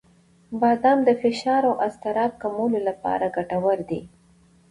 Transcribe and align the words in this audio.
•بادام 0.61 0.99
د 1.07 1.09
فشار 1.21 1.61
او 1.69 1.75
اضطراب 1.87 2.31
کمولو 2.41 2.79
لپاره 2.87 3.25
ګټور 3.35 3.77
دي. 3.89 4.01